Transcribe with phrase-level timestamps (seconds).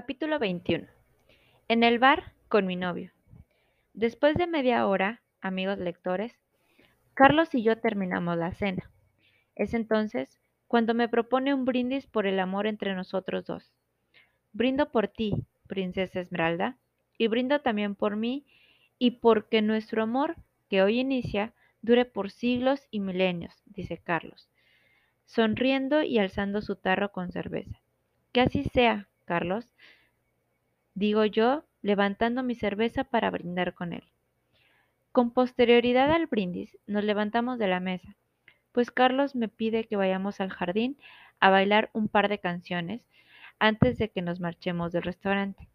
[0.00, 0.86] Capítulo 21.
[1.66, 3.10] En el bar con mi novio.
[3.94, 6.38] Después de media hora, amigos lectores,
[7.14, 8.92] Carlos y yo terminamos la cena.
[9.56, 10.38] Es entonces
[10.68, 13.72] cuando me propone un brindis por el amor entre nosotros dos.
[14.52, 15.32] Brindo por ti,
[15.66, 16.78] princesa Esmeralda,
[17.18, 18.46] y brindo también por mí
[19.00, 20.36] y porque nuestro amor,
[20.68, 24.48] que hoy inicia, dure por siglos y milenios, dice Carlos,
[25.24, 27.80] sonriendo y alzando su tarro con cerveza.
[28.30, 29.74] Que así sea, Carlos,
[30.94, 34.04] digo yo, levantando mi cerveza para brindar con él.
[35.12, 38.16] Con posterioridad al brindis, nos levantamos de la mesa,
[38.72, 40.96] pues Carlos me pide que vayamos al jardín
[41.40, 43.02] a bailar un par de canciones
[43.58, 45.68] antes de que nos marchemos del restaurante.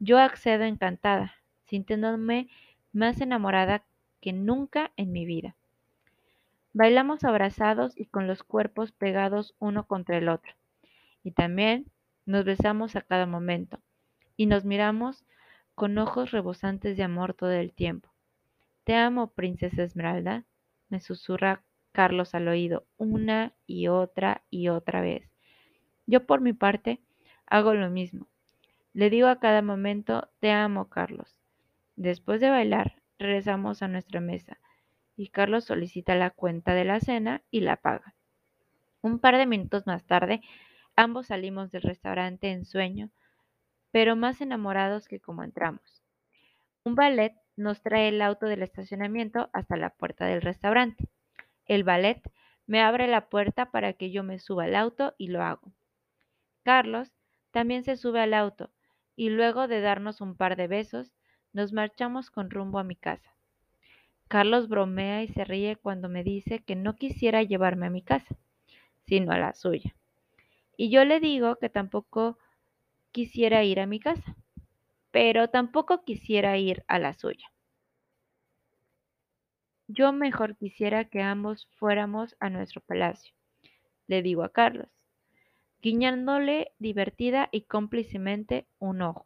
[0.00, 1.34] Yo accedo encantada,
[1.66, 2.48] sintiéndome
[2.94, 3.84] más enamorada
[4.22, 5.56] que nunca en mi vida.
[6.72, 10.54] Bailamos abrazados y con los cuerpos pegados uno contra el otro.
[11.22, 11.86] Y también
[12.26, 13.80] nos besamos a cada momento
[14.36, 15.24] y nos miramos
[15.74, 18.10] con ojos rebosantes de amor todo el tiempo.
[18.84, 20.44] Te amo, princesa Esmeralda,
[20.88, 25.30] me susurra Carlos al oído una y otra y otra vez.
[26.06, 27.00] Yo por mi parte
[27.46, 28.28] hago lo mismo.
[28.92, 31.38] Le digo a cada momento, te amo, Carlos.
[31.96, 34.58] Después de bailar, regresamos a nuestra mesa
[35.16, 38.14] y Carlos solicita la cuenta de la cena y la paga.
[39.00, 40.42] Un par de minutos más tarde,
[40.96, 43.10] Ambos salimos del restaurante en sueño,
[43.90, 46.02] pero más enamorados que como entramos.
[46.84, 51.08] Un ballet nos trae el auto del estacionamiento hasta la puerta del restaurante.
[51.66, 52.22] El ballet
[52.66, 55.70] me abre la puerta para que yo me suba al auto y lo hago.
[56.62, 57.12] Carlos
[57.50, 58.70] también se sube al auto
[59.16, 61.12] y luego de darnos un par de besos,
[61.52, 63.34] nos marchamos con rumbo a mi casa.
[64.28, 68.36] Carlos bromea y se ríe cuando me dice que no quisiera llevarme a mi casa,
[69.06, 69.94] sino a la suya.
[70.76, 72.38] Y yo le digo que tampoco
[73.12, 74.36] quisiera ir a mi casa,
[75.10, 77.50] pero tampoco quisiera ir a la suya.
[79.88, 83.32] Yo mejor quisiera que ambos fuéramos a nuestro palacio,
[84.08, 84.88] le digo a Carlos,
[85.80, 89.24] guiñándole divertida y cómplicemente un ojo.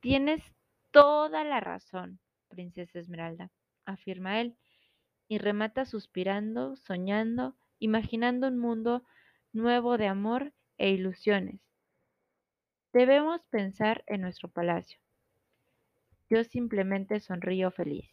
[0.00, 0.42] Tienes
[0.90, 3.50] toda la razón, princesa Esmeralda,
[3.84, 4.56] afirma él,
[5.28, 9.04] y remata suspirando, soñando, imaginando un mundo
[9.58, 11.60] nuevo de amor e ilusiones.
[12.94, 14.98] Debemos pensar en nuestro palacio.
[16.30, 18.08] Yo simplemente sonrío feliz.